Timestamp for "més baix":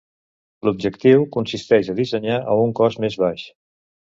3.07-3.45